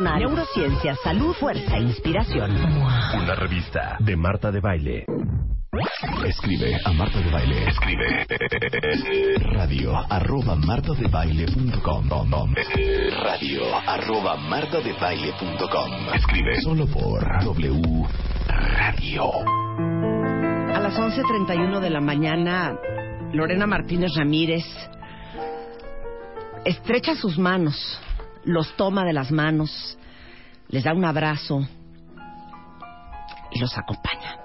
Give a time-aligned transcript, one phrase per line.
[0.00, 2.50] neurociencia, salud, fuerza e inspiración.
[2.50, 5.04] Una revista de Marta de Baile.
[6.24, 7.68] Escribe a Marta de Baile.
[7.68, 8.26] Escribe
[9.52, 12.54] radio arroba martadebaile.com
[13.22, 18.06] radio arroba martadebaile.com Escribe solo por W
[18.46, 19.24] Radio.
[20.74, 22.76] A las 11.31 de la mañana,
[23.32, 24.64] Lorena Martínez Ramírez
[26.64, 28.00] estrecha sus manos,
[28.44, 29.98] los toma de las manos,
[30.68, 31.66] les da un abrazo
[33.50, 34.36] y los acompaña.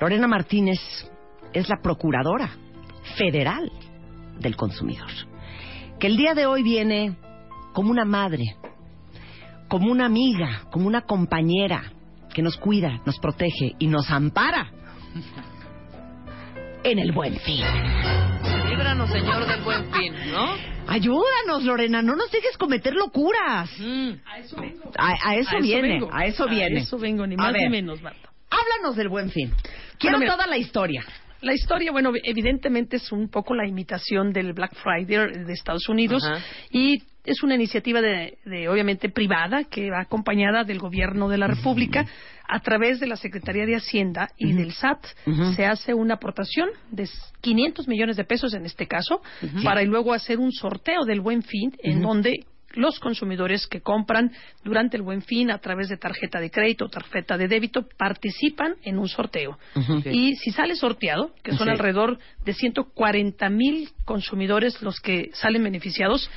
[0.00, 0.78] Lorena Martínez
[1.52, 2.50] es la procuradora
[3.16, 3.70] federal
[4.38, 5.10] del consumidor,
[5.98, 7.16] que el día de hoy viene
[7.72, 8.56] como una madre,
[9.68, 11.92] como una amiga, como una compañera
[12.34, 14.70] que nos cuida, nos protege y nos ampara
[16.84, 17.64] en el buen fin.
[18.68, 20.75] Líbranos, Señor, del buen fin, ¿no?
[20.88, 23.70] Ayúdanos, Lorena, no nos dejes cometer locuras.
[24.24, 24.92] A eso vengo.
[24.98, 26.10] A, a eso viene, vengo.
[26.12, 26.80] a eso viene.
[26.80, 28.30] A eso vengo, ni A más ni menos, Marta.
[28.50, 29.52] Háblanos del buen fin.
[29.98, 31.04] Quiero Bueno, toda la historia.
[31.40, 36.22] La historia, bueno, evidentemente es un poco la imitación del Black Friday de Estados Unidos
[36.70, 41.48] y es una iniciativa de, de, obviamente privada que va acompañada del gobierno de la
[41.48, 42.06] República
[42.48, 45.04] a través de la Secretaría de Hacienda y del SAT
[45.56, 47.08] se hace una aportación de
[47.40, 49.20] 500 millones de pesos en este caso
[49.64, 54.32] para luego hacer un sorteo del Buen Fin en donde los consumidores que compran
[54.62, 58.76] durante el Buen Fin a través de tarjeta de crédito o tarjeta de débito participan
[58.84, 59.58] en un sorteo.
[60.04, 61.70] Y si sale sorteado, que son Sí.
[61.70, 66.30] alrededor de 140 mil consumidores los que salen beneficiados,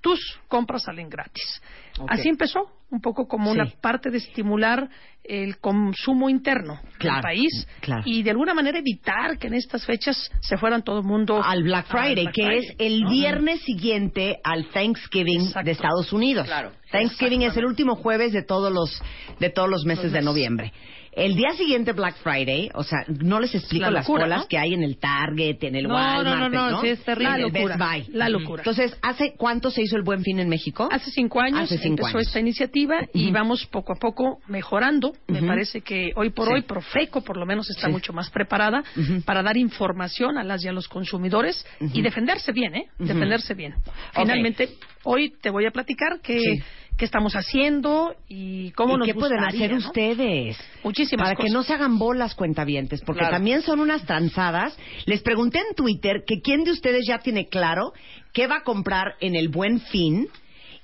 [0.00, 1.60] tus compras salen gratis.
[2.08, 3.58] Así empezó, un poco como Sí.
[3.60, 4.88] una parte de estimular
[5.22, 8.02] el consumo interno Claro, del país claro.
[8.04, 11.62] y de alguna manera evitar que en estas fechas se fueran todo el mundo Al
[11.62, 15.66] Black Friday, Black que Friday, es el viernes siguiente al Thanksgiving Exacto.
[15.66, 16.46] de Estados Unidos.
[16.46, 19.00] Claro, Thanksgiving es el último jueves de todos los
[19.38, 20.72] de todos los meses Los de noviembre.
[21.12, 24.46] El día siguiente Black Friday, o sea, no les explico La las colas ¿no?
[24.48, 27.32] que hay en el Target, en el No, Walmart, no, no, no, sí, es terrible.
[27.32, 27.76] La locura,
[28.12, 28.60] la locura.
[28.62, 30.88] Entonces, ¿hace cuánto se hizo el Buen Fin en México?
[30.90, 32.28] Hace cinco años Hace cinco empezó años.
[32.28, 32.70] esta iniciativa
[33.14, 35.12] y vamos poco a poco mejorando.
[35.28, 36.54] Me parece que hoy por Sí.
[36.54, 37.92] hoy Profeco por lo menos está Sí.
[37.92, 38.82] mucho más preparada
[39.24, 42.86] para dar información a las y a los consumidores y defenderse bien, ¿eh?
[42.98, 43.74] Defenderse bien.
[44.14, 44.70] Finalmente,
[45.04, 46.62] hoy te voy a platicar qué, Sí.
[46.96, 49.78] qué estamos haciendo y cómo ¿Y nos qué pueden hacer ¿no?
[49.78, 50.58] ustedes?
[50.84, 51.48] Muchísimas Para cosas.
[51.48, 53.36] que no se hagan bolas cuentavientes, porque Claro.
[53.36, 54.76] también son unas tranzadas.
[55.06, 57.92] Les pregunté en Twitter que quién de ustedes ya tiene claro
[58.32, 60.28] qué va a comprar en el Buen Fin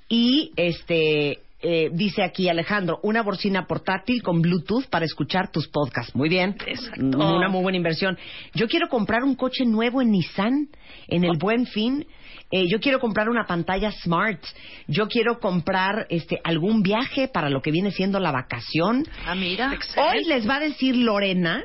[0.09, 6.15] y este eh, dice aquí Alejandro, una bocina portátil con Bluetooth para escuchar tus podcasts.
[6.15, 6.55] Muy bien.
[6.65, 7.01] Exacto.
[7.17, 8.17] Mm, Una muy buena inversión.
[8.53, 10.69] Yo quiero comprar un coche nuevo en Nissan
[11.07, 12.05] en el Buen Fin.
[12.51, 14.41] Eh, yo quiero comprar una pantalla smart.
[14.87, 19.03] Yo quiero comprar este algún viaje para lo que viene siendo la vacación.
[19.25, 19.77] Ah, mira.
[19.97, 21.63] Hoy les va a decir Lorena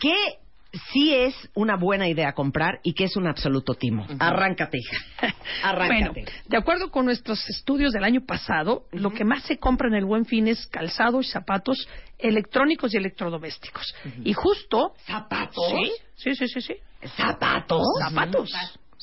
[0.00, 0.14] que
[0.92, 4.06] sí es una buena idea comprar y que es un absoluto timo.
[4.18, 5.34] Arráncate, hija.
[5.62, 6.22] Arráncate.
[6.22, 9.94] Bueno, de acuerdo con nuestros estudios del año pasado, lo que más se compra en
[9.94, 11.88] el Buen Fin es calzado y zapatos
[12.18, 13.94] electrónicos y electrodomésticos.
[14.24, 14.94] Y justo...
[15.06, 15.64] ¿Zapatos?
[16.16, 16.60] Sí, sí, sí, sí.
[16.60, 16.74] sí.
[17.16, 17.82] ¿Zapatos?
[18.00, 18.50] Zapatos.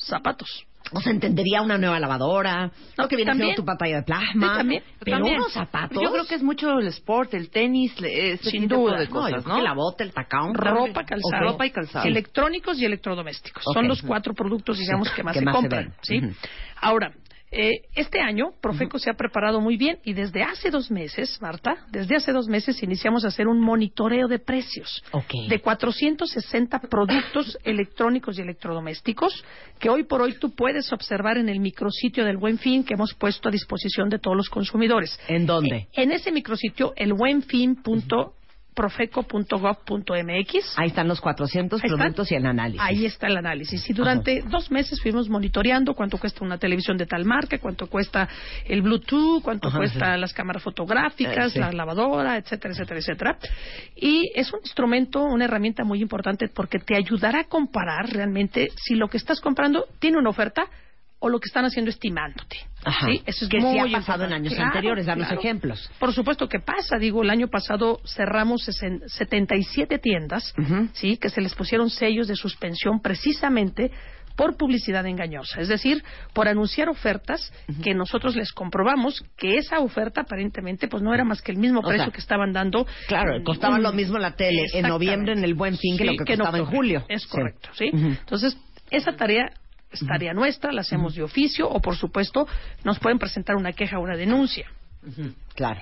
[0.05, 0.65] Zapatos.
[0.91, 3.47] O sea, entendería una nueva lavadora, No, que viene también.
[3.55, 4.51] siendo tu pantalla de plasma.
[4.51, 4.83] Sí, también.
[4.99, 5.37] Pero También.
[5.39, 5.97] unos zapatos.
[5.99, 8.99] Yo creo que es mucho el sport, el tenis, le- ese Sin tipo duda.
[8.99, 9.59] de cosas, ¿no?
[9.59, 10.53] la bota, el tacón.
[10.53, 11.43] Ropa, calzado.
[11.43, 12.05] Ropa y calzado.
[12.05, 13.63] Electrónicos y electrodomésticos.
[13.73, 15.93] Son los cuatro productos, digamos, que más Que se más se compran.
[16.03, 16.21] ¿sí?
[16.81, 17.11] Ahora,
[17.57, 21.85] Eh, este año, Profeco se ha preparado muy bien y desde hace dos meses, Marta,
[21.89, 25.47] desde hace dos meses iniciamos a hacer un monitoreo de precios Ok.
[25.47, 29.45] de 460 productos electrónicos y electrodomésticos
[29.79, 33.13] que hoy por hoy tú puedes observar en el micrositio del Buen Fin que hemos
[33.13, 35.17] puesto a disposición de todos los consumidores.
[35.29, 35.87] ¿En dónde?
[35.93, 37.13] En ese micrositio, el
[38.75, 40.73] buenfin.profeco.gov.mx.
[40.77, 41.99] Ahí están los 400 Ahí están.
[41.99, 42.81] productos y el análisis.
[42.81, 43.89] Ahí está el análisis.
[43.89, 48.27] Y durante dos meses fuimos monitoreando cuánto cuesta una televisión de tal marca, cuánto cuesta
[48.65, 50.19] el Bluetooth, cuánto Ajá, cuesta sí.
[50.21, 51.59] las cámaras fotográficas, Eh, sí.
[51.59, 53.37] la lavadora, etcétera, etcétera, etcétera.
[53.95, 58.95] Y es un instrumento, una herramienta muy importante porque te ayudará a comparar realmente si
[58.95, 60.67] lo que estás comprando tiene una oferta
[61.25, 62.57] o lo que están haciendo estimándote.
[62.83, 63.07] Ajá.
[63.07, 63.19] ¿Sí?
[63.25, 65.07] Eso es Que sí muy ha pasado en años Claro, anteriores.
[65.07, 65.41] Danos claro.
[65.41, 65.89] ejemplos.
[65.99, 66.97] Por supuesto que pasa.
[66.99, 70.89] Digo, el año pasado cerramos sesen- 77 tiendas, Ujú.
[70.93, 73.89] sí, que se les pusieron sellos de suspensión precisamente
[74.35, 77.51] por publicidad engañosa, es decir, por anunciar ofertas
[77.81, 81.79] que nosotros les comprobamos que esa oferta aparentemente pues no era más que el mismo
[81.79, 82.85] O precio sea, que estaban dando.
[83.07, 86.03] Claro, en- costaba un- lo mismo la tele en noviembre en el Buen Fin que
[86.03, 87.05] Sí, lo que costaba en julio.
[87.07, 87.29] Es Sí.
[87.29, 87.89] correcto, ¿sí?
[87.93, 88.57] Entonces,
[88.91, 89.49] esa tarea
[89.95, 92.47] es tarea nuestra, la hacemos de oficio o, por supuesto,
[92.83, 94.67] nos pueden presentar una queja o una denuncia.
[95.55, 95.81] Claro.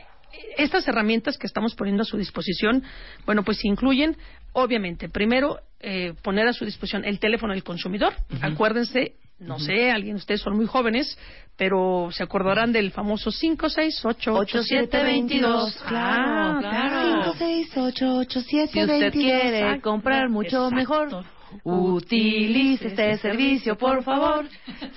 [0.58, 2.84] Estas herramientas que estamos poniendo a su disposición,
[3.26, 4.18] bueno, pues incluyen,
[4.54, 8.14] obviamente, primero, eh, poner a su disposición el teléfono del consumidor.
[8.42, 11.18] Acuérdense, no sé, alguien de ustedes son muy jóvenes,
[11.58, 15.74] pero se acordarán del famoso 5688722.
[15.88, 17.34] Claro, claro.
[17.34, 18.72] 5688722.
[18.72, 20.76] Si usted quiere comprar mucho exacto.
[20.76, 21.26] mejor,
[21.64, 24.46] utilice este servicio, por favor.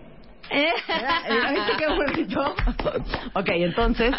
[0.49, 2.41] ¿Viste qué bonito?
[3.33, 4.13] ok, entonces.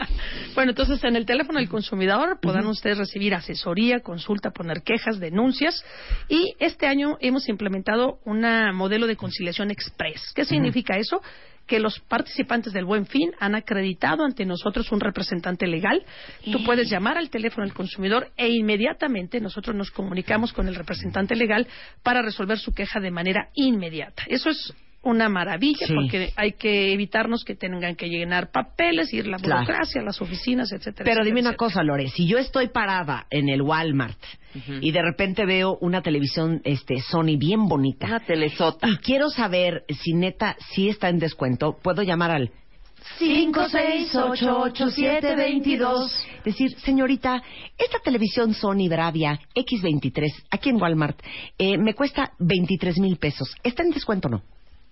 [0.54, 5.84] Bueno, entonces en el teléfono del consumidor podrán ustedes recibir asesoría, consulta, poner quejas, denuncias
[6.28, 8.44] y este año hemos implementado un
[8.74, 10.32] modelo de conciliación express.
[10.34, 11.22] ¿Qué significa eso?
[11.66, 16.04] Que los participantes del Buen Fin han acreditado ante nosotros un representante legal.
[16.52, 21.34] Tú puedes llamar al teléfono del consumidor e inmediatamente nosotros nos comunicamos con el representante
[21.34, 21.66] legal
[22.02, 24.24] para resolver su queja de manera inmediata.
[24.28, 24.74] Eso es
[25.04, 25.94] una maravilla Sí.
[25.94, 29.62] porque hay que evitarnos que tengan que llenar papeles, ir la Claro.
[29.62, 31.04] burocracia, las oficinas, etcétera.
[31.04, 31.56] Pero etcétera, dime una etcétera.
[31.68, 32.08] cosa, Lore.
[32.08, 34.18] Si yo estoy parada en el Walmart
[34.80, 38.86] y de repente veo una televisión este, Sony bien bonita Una telesota.
[38.88, 42.50] y quiero saber si neta sí está en descuento, puedo llamar al
[43.18, 46.10] 5688722.
[46.44, 47.42] Decir, señorita,
[47.78, 51.20] esta televisión Sony Bravia X23 aquí en Walmart
[51.58, 53.54] eh, me cuesta 23 mil pesos.
[53.62, 54.42] ¿Está en descuento o no?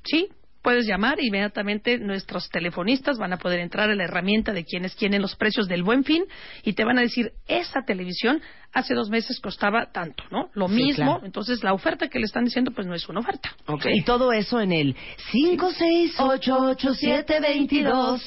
[0.04, 0.28] Sí,
[0.62, 4.94] puedes llamar e inmediatamente nuestros telefonistas van a poder entrar a la herramienta de quienes
[4.94, 6.24] tienen los precios del buen fin
[6.62, 8.40] y te van a decir, esa televisión
[8.72, 10.50] hace dos meses costaba tanto, ¿no?
[10.54, 11.26] Lo Sí, mismo, claro.
[11.26, 13.50] entonces la oferta que le están diciendo pues no es una oferta.
[13.92, 14.94] Y todo eso en el
[15.32, 18.20] 5688722.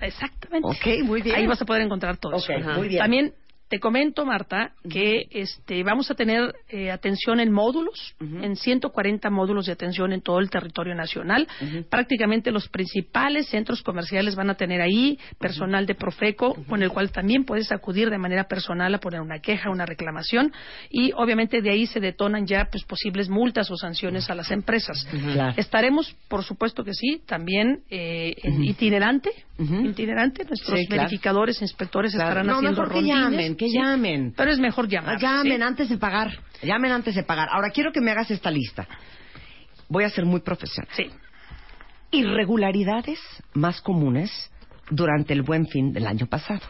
[0.00, 0.68] Exactamente.
[0.68, 1.36] Ok, muy bien.
[1.36, 2.68] Ahí vas a poder encontrar todo Ok, eso.
[2.78, 3.00] muy bien.
[3.00, 3.32] También
[3.68, 9.66] te comento, Marta, que este, vamos a tener eh, atención en módulos, en 140 módulos
[9.66, 11.48] de atención en todo el territorio nacional.
[11.90, 17.10] Prácticamente los principales centros comerciales van a tener ahí personal de Profeco, con el cual
[17.10, 20.52] también puedes acudir de manera personal a poner una queja, una reclamación,
[20.88, 25.06] y obviamente de ahí se detonan ya pues, posibles multas o sanciones a las empresas.
[25.56, 29.86] Estaremos, por supuesto que sí, también eh, en itinerante, Ujú.
[29.86, 30.44] itinerante.
[30.44, 31.02] Nuestros Sí, claro.
[31.04, 32.28] verificadores, inspectores Claro.
[32.28, 33.16] estarán No, haciendo mejor que rondines.
[33.18, 33.74] llamen, que Sí.
[33.78, 34.34] llamen.
[34.36, 35.18] Pero es mejor llamar.
[35.20, 35.62] Llamen ¿sí?
[35.62, 36.38] antes de pagar.
[36.62, 37.48] Llamen antes de pagar.
[37.50, 38.86] Ahora quiero que me hagas esta lista.
[39.88, 40.88] Voy a ser muy profesional.
[40.94, 41.10] Sí.
[42.10, 43.18] Irregularidades
[43.54, 44.30] más comunes
[44.90, 46.60] durante el buen fin del año pasado.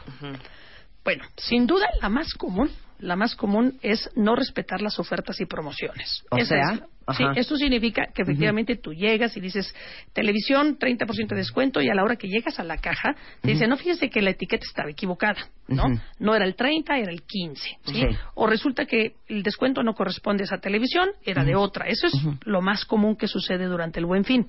[1.04, 5.46] Bueno, sin duda la más común, la más común es no respetar las ofertas y
[5.46, 6.24] promociones.
[6.30, 9.74] O Esa sea, es sí, esto significa que efectivamente tú llegas y dices
[10.12, 13.66] televisión 30% de descuento y a la hora que llegas a la caja te dice
[13.66, 15.84] no fíjese que la etiqueta estaba equivocada, ¿no?
[16.18, 18.02] No era el 30, era el 15, ¿sí?
[18.34, 21.86] O resulta que el descuento no corresponde a esa televisión, era de otra.
[21.86, 24.48] Eso es lo más común que sucede durante el Buen Fin.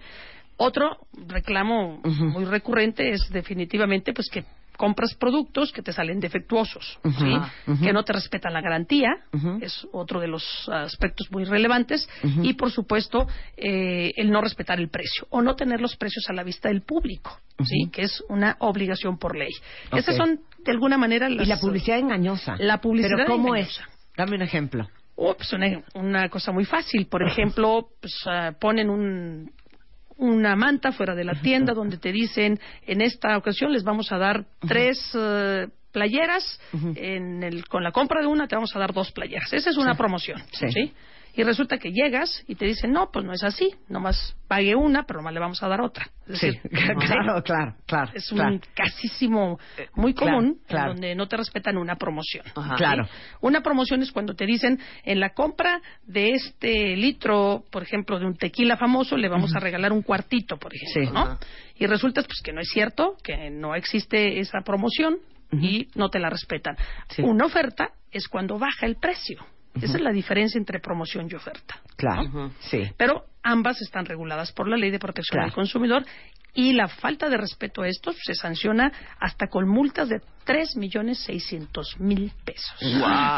[0.57, 4.43] Otro reclamo muy recurrente es definitivamente pues que
[4.77, 6.99] compras productos que te salen defectuosos,
[7.81, 9.09] que no te respetan la garantía,
[9.61, 12.07] es otro de los aspectos muy relevantes,
[12.43, 16.33] y por supuesto eh, el no respetar el precio o no tener los precios a
[16.33, 17.89] la vista del público, ¿sí?
[17.91, 19.51] Que es una obligación por ley.
[19.91, 19.99] Ok.
[19.99, 22.55] Esas son de alguna manera las, y la publicidad engañosa.
[22.59, 23.81] La publicidad Pero ¿cómo engañosa.
[23.81, 24.15] es?
[24.15, 24.87] Dame un ejemplo.
[25.15, 25.51] O pues
[25.95, 29.51] una, cosa muy fácil, por ejemplo, pues, ah, ponen un
[30.17, 34.17] una manta fuera de la tienda donde te dicen en esta ocasión les vamos a
[34.17, 36.59] dar tres eh, playeras.
[36.95, 39.77] En el, con la compra de una te vamos a dar dos playeras esa es
[39.77, 40.93] una promoción ¿sí?
[41.37, 45.03] Y resulta que llegas y te dicen, no, pues no es así, nomás pague una,
[45.03, 46.09] pero nomás le vamos a dar otra.
[46.33, 48.11] sí, claro, claro, claro.
[48.15, 49.59] Es un casísimo
[49.93, 52.43] muy común donde no te respetan una promoción.
[52.75, 53.07] Claro.
[53.41, 58.25] Una promoción es cuando te dicen, en la compra de este litro, por ejemplo, de
[58.25, 61.39] un tequila famoso, le vamos a regalar un cuartito, por ejemplo, ¿no?
[61.75, 65.19] Y resulta pues que no es cierto, que no existe esa promoción
[65.51, 66.75] y no te la respetan.
[67.19, 69.45] Una oferta es cuando baja el precio.
[69.81, 71.79] Esa es la diferencia entre promoción y oferta.
[71.95, 72.83] Claro, sí.
[72.97, 76.03] Pero ambas están reguladas por la Ley de Protección del Consumidor
[76.53, 81.19] y la falta de respeto a estos se sanciona hasta con multas de tres millones
[81.19, 82.73] seiscientos mil pesos.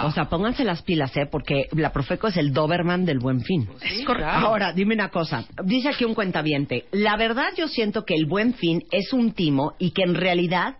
[0.05, 1.25] O sea, pónganse las pilas, ¿eh?
[1.29, 3.67] Porque la Profeco es el Doberman del Buen Fin.
[3.81, 4.29] Es correcto.
[4.29, 5.43] Ahora, dime una cosa.
[5.65, 6.85] Dice aquí un cuentaviente.
[6.91, 10.77] La verdad yo siento que el Buen Fin es un timo y que en realidad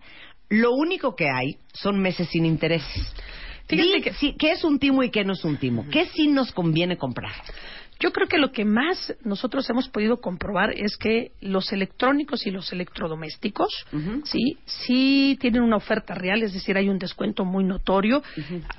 [0.48, 3.14] lo único que hay son meses sin intereses
[3.76, 4.34] que...
[4.38, 5.86] ¿Qué es un timo y qué no es un timo?
[5.90, 7.32] ¿Qué sí nos conviene comprar?
[8.00, 12.50] Yo creo que lo que más nosotros hemos podido comprobar es que los electrónicos y
[12.50, 13.86] los electrodomésticos,
[14.24, 18.22] sí, sí tienen una oferta real, es decir, hay un descuento muy notorio.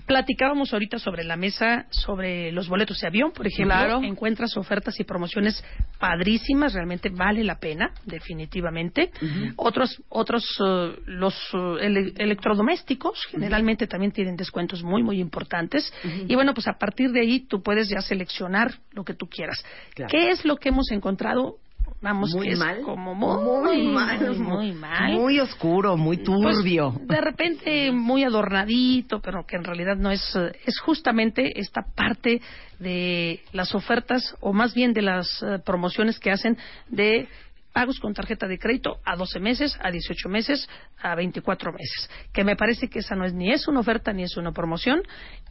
[0.07, 5.03] Platicábamos ahorita sobre la mesa sobre los boletos de avión, por ejemplo, encuentras ofertas y
[5.03, 5.63] promociones
[5.99, 9.11] padrísimas, realmente vale la pena, definitivamente.
[9.55, 15.93] Otros, otros, eh, los eh, electrodomésticos generalmente también tienen descuentos muy, muy importantes.
[16.27, 19.63] Y bueno, pues a partir de ahí tú puedes ya seleccionar lo que tú quieras.
[19.95, 21.57] ¿Qué es lo que hemos encontrado?
[22.01, 22.77] Vamos, muy que mal.
[22.79, 25.13] Es como muy, mal, muy, mal.
[25.13, 26.95] Muy oscuro, muy pues, turbio.
[26.99, 30.35] de repente muy adornadito, pero que en realidad no es.
[30.65, 32.41] Es justamente esta parte
[32.79, 36.57] de las ofertas, o más bien de las eh, promociones que hacen
[36.89, 37.27] de
[37.73, 40.67] pagos con tarjeta de crédito a 12 meses, a 18 meses,
[41.01, 42.09] a 24 meses.
[42.33, 45.01] Que me parece que esa no es ni es una oferta ni es una promoción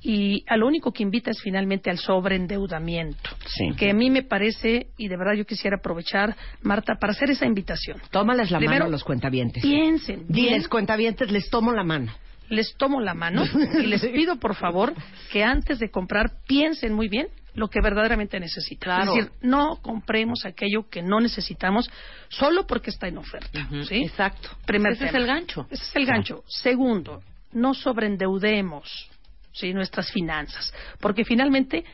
[0.01, 3.31] y a lo único que invita es finalmente al sobreendeudamiento.
[3.77, 7.47] Que a mí me parece, y de verdad yo quisiera aprovechar, Marta, para hacer esa
[7.47, 8.01] invitación.
[8.11, 9.63] Tómales la mano a los cuentavientes.
[9.63, 10.27] Piensen.
[10.29, 12.13] Diles, cuentavientes, les tomo la mano
[12.51, 13.45] les tomo la mano
[13.81, 14.93] y les pido por favor
[15.31, 19.03] que antes de comprar piensen muy bien lo que verdaderamente necesitan.
[19.03, 21.91] Es decir, no compremos aquello que no necesitamos
[22.29, 23.69] solo porque está en oferta.
[23.89, 24.05] ¿sí?
[24.05, 24.51] Exacto.
[24.67, 25.67] Ese es el gancho.
[25.71, 26.45] Ese es el gancho.
[26.47, 29.09] Segundo, no sobreendeudemos
[29.53, 29.73] ¿sí?
[29.73, 31.85] nuestras finanzas, porque finalmente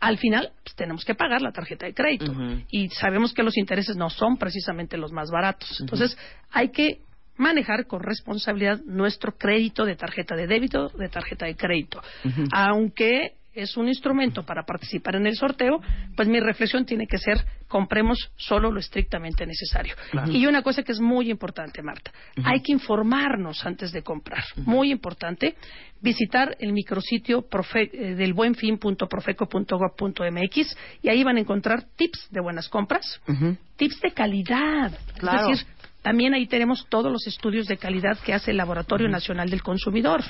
[0.00, 2.32] al final pues, tenemos que pagar la tarjeta de crédito
[2.70, 5.80] y sabemos que los intereses no son precisamente los más baratos.
[5.80, 6.16] Entonces,
[6.50, 7.00] hay que
[7.36, 12.02] manejar con responsabilidad nuestro crédito de tarjeta de débito, de tarjeta de crédito.
[12.52, 15.80] Aunque es un instrumento para participar en el sorteo,
[16.16, 17.38] pues mi reflexión tiene que ser
[17.74, 19.96] compremos solo lo estrictamente necesario.
[20.30, 22.12] Y una cosa que es muy importante, Marta,
[22.44, 24.44] hay que informarnos antes de comprar.
[24.64, 25.56] Muy importante,
[26.00, 27.44] visitar el micrositio
[27.74, 33.20] eh, del buenfin.profeco.gov.mx y ahí van a encontrar tips de buenas compras,
[33.76, 34.92] tips de calidad.
[35.16, 35.66] Es decir,
[36.02, 40.22] también ahí tenemos todos los estudios de calidad que hace el Laboratorio Nacional del Consumidor.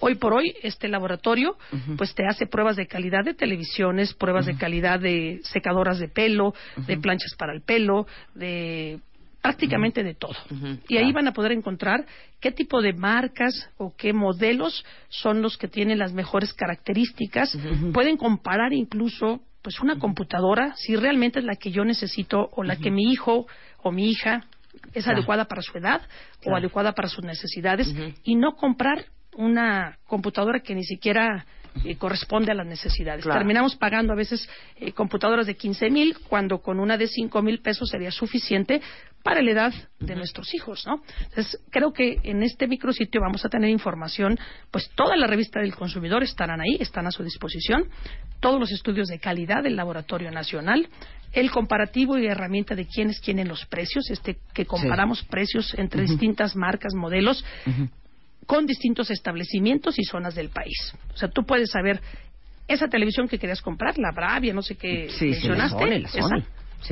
[0.00, 1.56] Hoy por hoy, este laboratorio,
[1.96, 6.54] pues te hace pruebas de calidad de televisiones, pruebas de calidad de secadoras de pelo,
[6.86, 9.00] de planchas para el pelo, de
[9.40, 10.36] prácticamente de todo.
[10.88, 12.06] Y ahí van a poder encontrar
[12.40, 17.54] qué tipo de marcas o qué modelos son los que tienen las mejores características.
[17.92, 22.76] Pueden comparar incluso pues una computadora si realmente es la que yo necesito o la
[22.76, 23.46] que mi hijo
[23.82, 24.44] o mi hija
[24.92, 26.02] es adecuada para su edad
[26.44, 31.46] o adecuada para sus necesidades y no comprar una computadora que ni siquiera
[31.84, 33.24] eh, corresponde a las necesidades.
[33.24, 37.60] Terminamos pagando a veces eh, computadoras de 15 mil cuando con una de 5 mil
[37.60, 38.80] pesos sería suficiente
[39.24, 41.02] para la edad de nuestros hijos, ¿no?
[41.18, 44.38] Entonces, creo que en este micrositio vamos a tener información,
[44.70, 47.88] pues toda la revista del consumidor estarán ahí, están a su disposición,
[48.38, 50.88] todos los estudios de calidad del Laboratorio Nacional,
[51.32, 56.54] el comparativo y herramienta de quiénes tienen los precios, este que comparamos precios entre distintas
[56.54, 57.44] marcas, modelos,
[58.46, 60.94] con distintos establecimientos y zonas del país.
[61.14, 62.00] O sea, tú puedes saber
[62.66, 66.04] esa televisión que querías comprar, la Bravia, no sé qué mencionaste,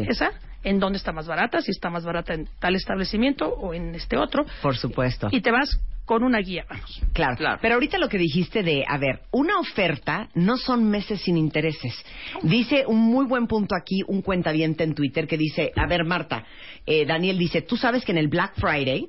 [0.08, 0.30] esa,
[0.64, 4.16] en dónde está más barata, si está más barata en tal establecimiento o en este
[4.16, 4.44] otro.
[4.62, 5.28] Por supuesto.
[5.30, 7.00] Y te vas con una guía, vamos.
[7.12, 7.36] Claro.
[7.36, 7.58] Claro.
[7.62, 11.94] Pero ahorita lo que dijiste de, a ver, una oferta no son meses sin intereses.
[12.42, 16.44] Dice un muy buen punto aquí, un cuentaviente en Twitter que dice, a ver, Marta,
[16.86, 19.08] eh, Daniel dice, tú sabes que en el Black Friday,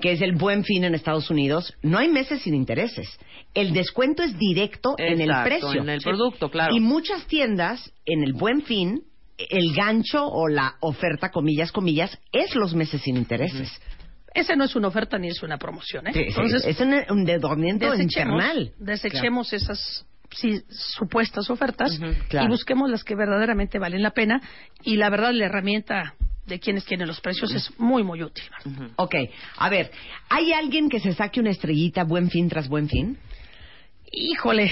[0.00, 3.08] que es el buen fin en Estados Unidos, no hay meses sin intereses.
[3.54, 5.82] El descuento es directo en el Exacto, precio.
[5.82, 6.74] en el producto, claro.
[6.74, 9.02] Y muchas tiendas, en el buen fin,
[9.38, 13.70] el gancho o la oferta, comillas, comillas, es los meses sin intereses.
[14.34, 16.12] Ese no es una oferta ni es una promoción, ¿eh?
[16.12, 18.72] Sí, Entonces, es un, un desechemos, infernal.
[18.78, 22.46] desechemos esas sí, supuestas ofertas claro.
[22.46, 24.40] y busquemos las que verdaderamente valen la pena.
[24.82, 26.14] Y la verdad, la herramienta
[26.46, 28.44] de quienes tienen los precios es muy, muy útil.
[28.96, 29.14] Ok,
[29.56, 29.90] a ver,
[30.28, 33.18] ¿hay alguien que se saque una estrellita buen fin tras buen fin?
[34.12, 34.70] Híjole.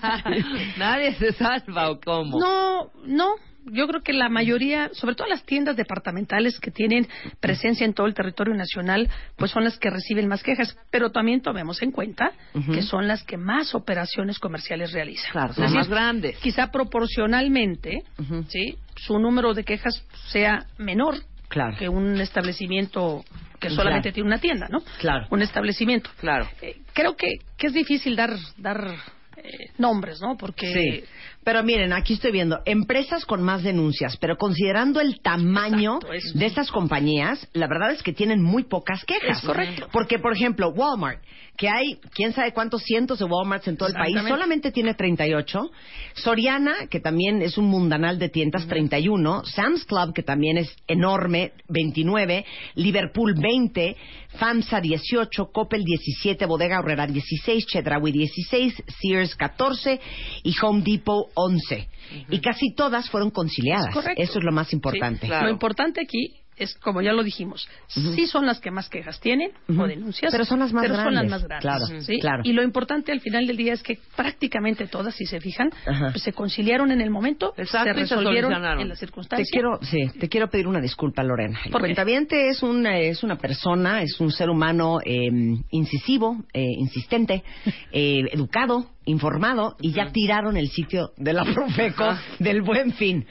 [0.78, 2.38] Nadie se salva o cómo.
[2.38, 3.34] No, no.
[3.66, 7.06] Yo creo que la mayoría, sobre todo las tiendas departamentales que tienen
[7.40, 10.76] presencia en todo el territorio nacional, pues son las que reciben más quejas.
[10.90, 12.32] Pero también tomemos en cuenta
[12.72, 15.30] que son las que más operaciones comerciales realizan.
[15.32, 16.38] Claro, son decir, más grandes.
[16.38, 18.02] Quizá proporcionalmente,
[18.48, 18.76] ¿sí?
[18.96, 21.16] Su número de quejas sea menor
[21.48, 21.76] Claro.
[21.78, 23.24] que un establecimiento
[23.58, 24.14] que solamente Claro.
[24.14, 24.80] tiene una tienda, ¿no?
[25.00, 25.26] Claro.
[25.30, 26.08] Un establecimiento.
[26.20, 26.48] Claro.
[26.62, 28.94] Eh, creo que, que es difícil dar dar
[29.36, 30.36] eh, nombres, ¿no?
[30.36, 31.04] Porque Sí.
[31.42, 36.46] Pero miren, aquí estoy viendo empresas con más denuncias, pero considerando el tamaño Exacto, de
[36.46, 39.38] estas compañías, la verdad es que tienen muy pocas quejas.
[39.38, 39.88] Es correcto.
[39.90, 41.22] Porque, por ejemplo, Walmart,
[41.56, 45.70] que hay quién sabe cuántos cientos de Walmarts en todo el país, solamente tiene 38.
[46.14, 49.44] Soriana, que también es un mundanal de tiendas, 31.
[49.44, 52.44] Sam's Club, que también es enorme, 29.
[52.74, 53.96] Liverpool, 20.
[54.38, 55.50] FAMSA, 18.
[55.52, 56.46] Coppel, 17.
[56.46, 57.66] Bodega Horrera, 16.
[57.66, 58.82] Chedraui, 16.
[59.00, 60.00] Sears, 14.
[60.44, 61.88] Y Home Depot, 11.
[62.30, 63.92] Y casi todas fueron conciliadas.
[63.92, 64.22] Correcto.
[64.22, 65.22] Eso es lo más importante.
[65.22, 65.46] Sí, Claro.
[65.46, 69.50] Lo importante aquí es, como ya lo dijimos, sí son las que más quejas tienen
[69.68, 71.62] o denuncias, Pero son las más pero son las grandes, más grandes.
[71.62, 72.18] claro, ¿sí?
[72.20, 72.42] claro.
[72.44, 75.70] Y lo importante al final del día es que prácticamente todas, si se fijan,
[76.12, 79.48] pues se conciliaron en el momento, Exacto, se resolvieron en las Te circunstancias.
[79.50, 81.58] quiero, sí, te quiero pedir una disculpa, Lorena.
[81.64, 81.86] El ¿Por qué?
[81.88, 85.28] cuentaviente es una, es una persona, es un ser humano eh,
[85.70, 87.42] incisivo, eh, insistente,
[87.92, 92.06] eh, educado, informado, y ya tiraron el sitio de la Profeco
[92.38, 93.26] del Buen Fin.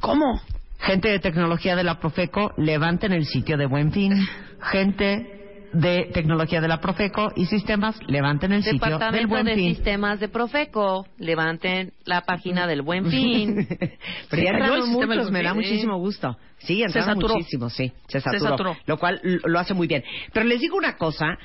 [0.00, 0.40] ¿Cómo?
[0.82, 4.14] Gente de tecnología de la Profeco, levanten el sitio de Buen Fin.
[4.60, 9.54] Gente de tecnología de la Profeco y sistemas, levanten el sitio del Departamento Buen de
[9.54, 9.74] Fin.
[9.76, 13.66] Sistemas de Profeco, levanten la página del Buen Fin.
[14.30, 16.36] Pero ya Se muchos, del me da muchísimo gusto.
[16.58, 17.34] Sí, entraron saturó.
[17.34, 18.76] muchísimo, sí, se Se saturó, saturó.
[18.86, 20.02] Lo cual lo hace muy bien.
[20.32, 21.38] Pero les digo una cosa,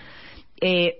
[0.61, 0.95] eh,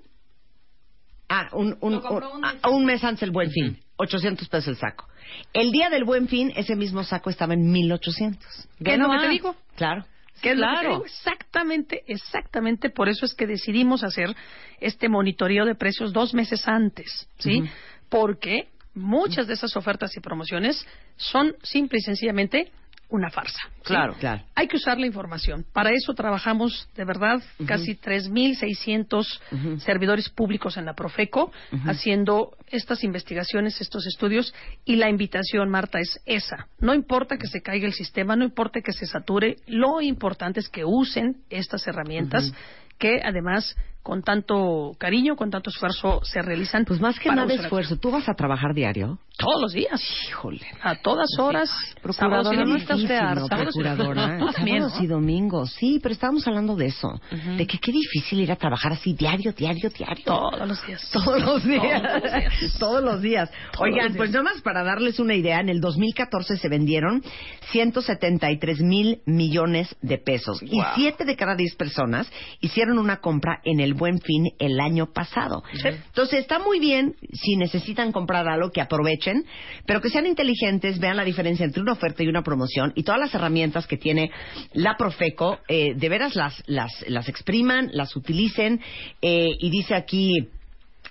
[1.29, 5.07] ah, un, un, un- ah, un mes antes del buen fin, 800 pesos el saco.
[5.53, 8.69] El día del buen fin, ese mismo saco estaba en 1800.
[8.83, 9.31] ¿Qué es lo que te más?
[9.31, 9.57] digo?
[9.77, 10.05] Claro.
[10.43, 10.91] ¿Qué es lo que te Claro.
[10.95, 11.05] digo?
[11.07, 12.91] Exactamente, exactamente.
[12.91, 14.35] Por eso es que decidimos hacer
[14.81, 17.63] este monitoreo de precios dos meses antes, ¿sí?
[18.09, 22.73] Porque muchas de esas ofertas y promociones son simple y sencillamente
[23.09, 23.61] una farsa.
[23.77, 23.83] ¿sí?
[23.85, 24.15] Claro.
[24.19, 24.43] Claro.
[24.55, 25.65] Hay que usar la información.
[25.73, 31.53] Para eso trabajamos, de verdad, casi 3.600 servidores públicos en la Profeco,
[31.87, 34.53] haciendo estas investigaciones, estos estudios,
[34.85, 36.69] y la invitación, Marta, es esa.
[36.81, 40.69] No importa que se caiga el sistema, no importa que se sature, lo importante es
[40.69, 42.53] que usen estas herramientas
[42.99, 46.85] que además con tanto cariño, con tanto esfuerzo se realizan.
[46.85, 49.19] Pues más que nada esfuerzo, ¿tú vas a trabajar diario?
[49.37, 50.01] Todos los días.
[50.29, 50.65] Híjole.
[50.81, 51.69] A todas horas.
[52.01, 54.39] Procuradora, no estás procuradora.
[54.53, 55.73] Sábados y domingos.
[55.73, 57.21] Sí, pero estábamos hablando de eso.
[57.57, 60.25] De que qué difícil ir a trabajar así diario, diario, diario.
[60.25, 61.11] Todos los días.
[61.13, 62.79] Todos los días.
[62.79, 63.51] Todos los días.
[63.79, 67.25] Oigan, pues nomás para darles una idea, en el 2014 se vendieron
[67.73, 70.63] 173 mil millones de pesos.
[70.63, 75.13] Y siete de cada diez personas hicieron una compra en el Buen Fin el año
[75.13, 75.63] pasado.
[75.85, 79.45] Entonces está muy bien si necesitan comprar algo que aprovechen,
[79.87, 83.21] pero que sean inteligentes, vean la diferencia entre una oferta y una promoción y todas
[83.21, 84.31] las herramientas que tiene
[84.73, 88.81] la Profeco, eh, de veras las, las, las expriman, las utilicen
[89.21, 90.49] eh, y dice aquí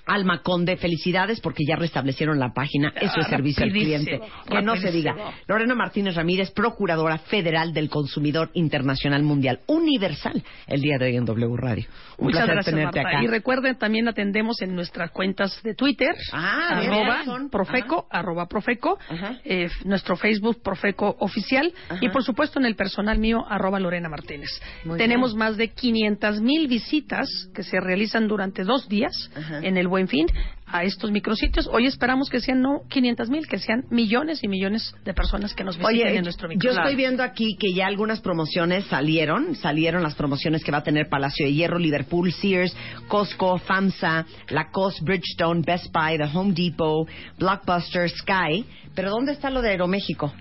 [0.06, 2.94] Alma Conde, felicidades porque ya restablecieron la página.
[3.00, 4.22] Eso es servicio al cliente.
[4.50, 5.16] Que no se diga.
[5.48, 11.26] Lorena Martínez Ramírez, Procuradora Federal del Consumidor Internacional Mundial, universal, el día de hoy en
[11.26, 11.86] W Radio.
[12.18, 13.24] Un Muchas placer gracias, tenerte acá.
[13.24, 18.98] Y recuerden, también atendemos en nuestras cuentas de Twitter, ah, arroba Profeco, arroba Profeco,
[19.44, 24.50] eh, nuestro Facebook Profeco Oficial y por supuesto en el personal mío, arroba Lorena Martínez.
[24.98, 30.10] Tenemos más de 500 mil visitas que se realizan durante dos días en el Buen
[30.10, 30.28] Fin
[30.68, 31.70] a estos micrositios.
[31.72, 35.64] Hoy esperamos que sean no 500 mil, que sean millones y millones de personas que
[35.64, 36.76] nos visiten en nuestro micrositio.
[36.76, 40.84] Yo estoy viendo aquí que ya algunas promociones salieron, salieron las promociones que va a
[40.84, 42.76] tener Palacio de Hierro, Liverpool, Sears,
[43.08, 47.08] Costco, FAMSA, Lacoste, Bridgestone, Best Buy, The Home Depot,
[47.40, 48.66] Blockbuster, Sky.
[48.94, 50.34] Pero ¿dónde está lo de Aeroméxico?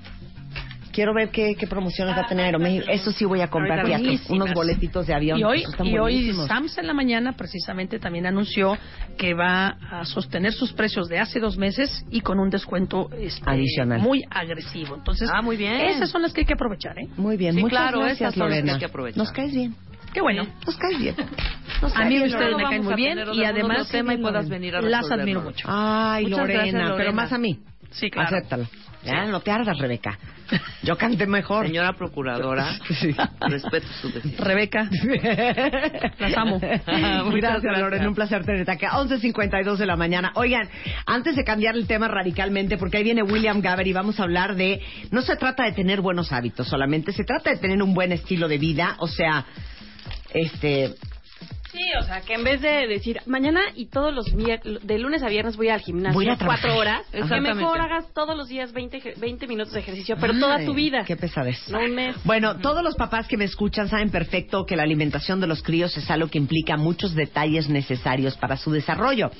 [0.94, 2.90] Quiero ver qué, promociones va a tener Aeroméxico.
[2.90, 5.38] Eso sí voy a comprar ya, unos boletitos de avión.
[5.38, 8.78] Y hoy, y hoy Sams en la mañana precisamente también anunció
[9.18, 13.42] que va a sostener sus precios de hace dos meses y con un descuento este,
[13.46, 14.94] adicional muy agresivo.
[14.94, 15.80] Entonces, ah, muy bien.
[15.80, 17.08] esas son las que hay que aprovechar, ¿eh?
[17.16, 18.78] Muy bien, sí, muchas claro, gracias, Lorena.
[18.78, 19.18] que aprovechar.
[19.18, 19.74] Nos caes bien.
[20.12, 20.46] Qué bueno.
[20.64, 21.16] Nos caes bien.
[21.94, 25.10] a mí ustedes me caen muy bien y además tema y puedas venir a las
[25.10, 25.66] admiro mucho.
[25.68, 27.58] Ay, Lorena, pero más a mí.
[27.90, 28.28] Sí, claro.
[28.28, 28.66] Acéptalo.
[29.04, 30.18] Ya, no te ardas, Rebeca.
[30.82, 31.66] Yo canté mejor.
[31.66, 33.14] Señora procuradora, sí.
[33.40, 34.44] respeto su decisión.
[34.44, 34.88] Rebeca,
[36.18, 36.60] las amo.
[36.60, 38.08] gracias, Lorena.
[38.08, 38.90] Un placer tenerte acá.
[38.92, 40.32] 11.52 de la mañana.
[40.34, 40.68] Oigan,
[41.06, 44.54] antes de cambiar el tema radicalmente, porque ahí viene William Gaber y vamos a hablar
[44.54, 44.80] de...
[45.10, 48.48] No se trata de tener buenos hábitos solamente, se trata de tener un buen estilo
[48.48, 48.96] de vida.
[48.98, 49.46] O sea,
[50.32, 50.94] este
[51.74, 55.28] Sí, o sea, que en vez de decir mañana y todos los de lunes a
[55.28, 59.14] viernes voy al gimnasio voy a cuatro horas, que mejor hagas todos los días 20,
[59.16, 61.04] 20 minutos de ejercicio, pero toda tu vida.
[61.04, 61.68] Qué pesadez.
[61.68, 62.16] No un mes.
[62.22, 65.96] Bueno, todos los papás que me escuchan saben perfecto que la alimentación de los críos
[65.96, 69.30] es algo que implica muchos detalles necesarios para su desarrollo.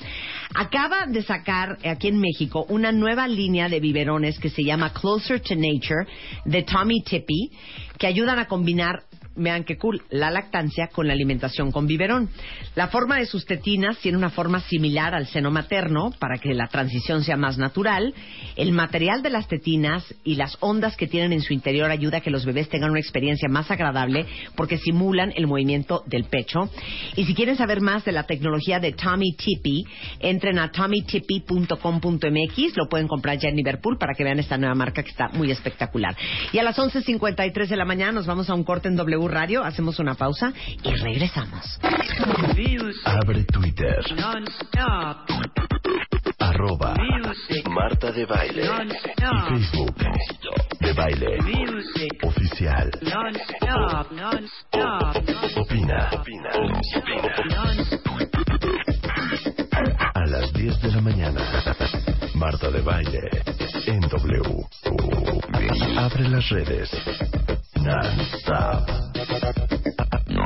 [0.53, 5.39] Acaba de sacar aquí en México una nueva línea de biberones que se llama Closer
[5.39, 6.05] to Nature
[6.43, 7.51] de Tommy Tippy,
[7.97, 9.03] que ayudan a combinar
[9.35, 12.29] vean qué cool, la lactancia con la alimentación con biberón.
[12.75, 16.67] La forma de sus tetinas tiene una forma similar al seno materno para que la
[16.67, 18.13] transición sea más natural.
[18.55, 22.21] El material de las tetinas y las ondas que tienen en su interior ayuda a
[22.21, 26.69] que los bebés tengan una experiencia más agradable porque simulan el movimiento del pecho.
[27.15, 29.85] Y si quieren saber más de la tecnología de Tommy Tippy,
[30.19, 35.03] entren a tommytippy.com.mx, lo pueden comprar ya en Liverpool para que vean esta nueva marca
[35.03, 36.15] que está muy espectacular.
[36.51, 39.63] Y a las 11.53 de la mañana nos vamos a un corte en W Radio,
[39.63, 41.79] hacemos una pausa y regresamos.
[43.05, 43.99] Abre Twitter.
[46.39, 46.95] Arroba
[47.69, 48.63] Marta de Baile.
[48.63, 49.95] Y Facebook
[50.79, 51.37] de Baile.
[52.23, 52.91] Oficial.
[55.55, 56.09] Opina.
[56.13, 56.49] Opina.
[60.13, 61.41] A las 10 de la mañana.
[62.35, 63.29] Marta de Baile.
[63.85, 64.65] En W.
[65.97, 66.89] Abre las redes.
[67.75, 69.04] Non-stop.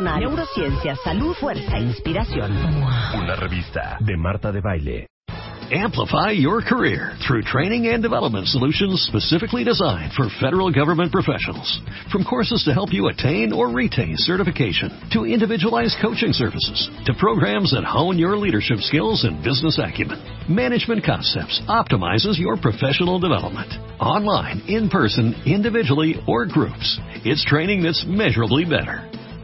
[0.00, 2.50] neurociencia, salud, fuerza inspiración.
[3.14, 5.06] Una revista de Marta de Baile.
[5.70, 11.80] Amplify your career through training and development solutions specifically designed for federal government professionals.
[12.10, 17.72] From courses to help you attain or retain certification, to individualized coaching services, to programs
[17.72, 23.68] that hone your leadership skills and business acumen, Management Concepts optimizes your professional development.
[24.00, 26.98] online, in person, individually, or groups.
[27.24, 29.04] It's training that's measurably better.